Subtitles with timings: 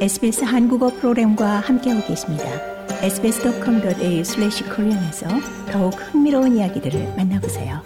[0.00, 2.44] SBS 한국어 프로그램과 함께하고 계십니다.
[3.02, 5.28] sbs.com.au/korean에서
[5.70, 7.82] 더욱 흥미로운 이야기들을 만나보세요.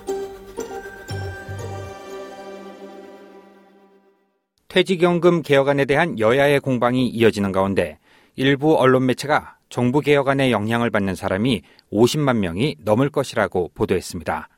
[4.69, 7.99] 퇴직연금 개혁안에 대한 여야의 공방이 이어지는 가운데
[8.37, 11.63] 일부 언론 매체가 정부 개혁안에 영향을 받는 사람이
[11.93, 14.49] 50만 명이 넘을 것이라고 보도했습니다.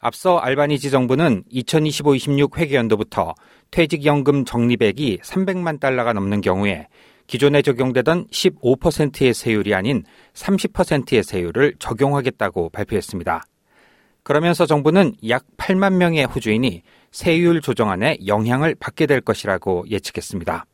[0.00, 3.34] 앞서 알바니지 정부는 2025-26 회계연도부터
[3.70, 6.86] 퇴직연금 적립액이 300만 달러가 넘는 경우에
[7.26, 13.44] 기존에 적용되던 15%의 세율이 아닌 30%의 세율을 적용하겠다고 발표했습니다.
[14.22, 20.64] 그러면서 정부는 약 8만 명의 호주인이 세율 조정안에 영향을 받게 될 것이라고 예측했습니다.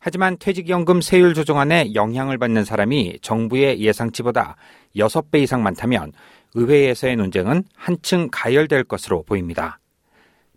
[0.00, 4.56] 하지만 퇴직연금 세율 조정안에 영향을 받는 사람이 정부의 예상치보다
[4.96, 6.12] 6배 이상 많다면
[6.54, 9.78] 의회에서의 논쟁은 한층 가열될 것으로 보입니다.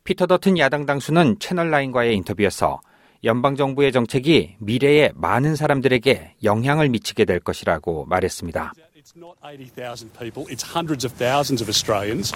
[0.03, 2.81] 피터 더튼 야당 당수는 채널라인과의 인터뷰에서
[3.23, 8.73] 연방정부의 정책이 미래에 많은 사람들에게 영향을 미치게 될 것이라고 말했습니다.
[9.01, 12.31] It's not 80,000 people, it's hundreds of thousands of Australians.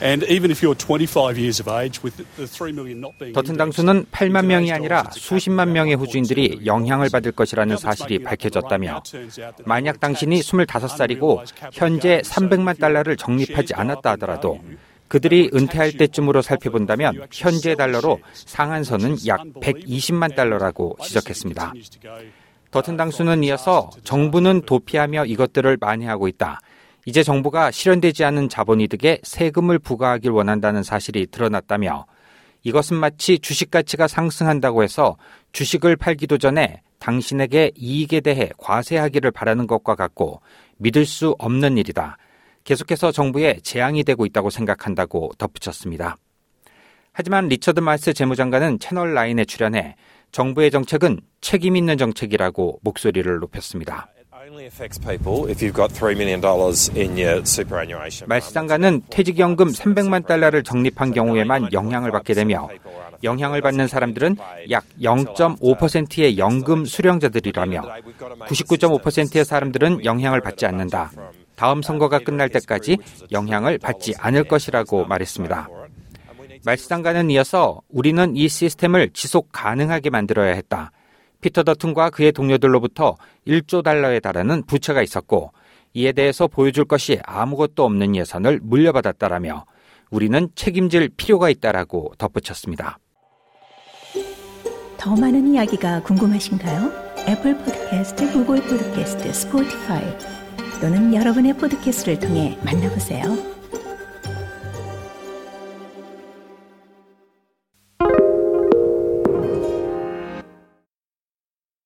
[0.00, 3.56] And even if you're 25 years of age, with the 3 million not being 더튼
[3.56, 9.02] 당수는 8만 명이 아니라 수십만 명의 호주인들이 영향을 받을 것이라는 사실이 밝혀졌다며
[9.64, 14.60] 만약 당신이 25살이고 현재 300만 달러를 적립하지 않았다 하더라도
[15.08, 21.72] 그들이 은퇴할 때쯤으로 살펴본다면 현재 달러로 상한선은 약 120만 달러라고 지적했습니다.
[22.74, 26.58] 더튼 당수는 이어서 정부는 도피하며 이것들을 만회하고 있다.
[27.06, 32.06] 이제 정부가 실현되지 않은 자본이득에 세금을 부과하길 원한다는 사실이 드러났다며
[32.64, 35.16] 이것은 마치 주식 가치가 상승한다고 해서
[35.52, 40.40] 주식을 팔기도 전에 당신에게 이익에 대해 과세하기를 바라는 것과 같고
[40.78, 42.16] 믿을 수 없는 일이다.
[42.64, 46.16] 계속해서 정부에 재앙이 되고 있다고 생각한다고 덧붙였습니다.
[47.12, 49.94] 하지만 리처드 마스 재무장관은 채널 라인에 출연해
[50.34, 54.08] 정부의 정책은 책임 있는 정책이라고 목소리를 높였습니다.
[58.26, 62.68] 말시장관은 퇴직연금 300만 달러를 적립한 경우에만 영향을 받게 되며
[63.22, 64.36] 영향을 받는 사람들은
[64.70, 67.82] 약 0.5%의 연금 수령자들이라며
[68.48, 71.12] 99.5%의 사람들은 영향을 받지 않는다.
[71.54, 72.98] 다음 선거가 끝날 때까지
[73.30, 75.68] 영향을 받지 않을 것이라고 말했습니다.
[76.64, 80.90] 말시장관은 이어서 우리는 이 시스템을 지속 가능하게 만들어야 했다.
[81.40, 83.16] 피터 더튼과 그의 동료들로부터
[83.46, 85.52] 1조 달러에 달하는 부채가 있었고
[85.92, 89.66] 이에 대해서 보여줄 것이 아무것도 없는 예산을 물려받았다라며
[90.10, 92.98] 우리는 책임질 필요가 있다라고 덧붙였습니다.
[94.96, 96.90] 더 많은 이야기가 궁금하신가요?
[97.28, 100.02] 애플 포드캐스트, 구글 포드캐스트, 스포티파이
[100.80, 103.53] 또는 여러분의 포드캐스트를 통해 만나보세요.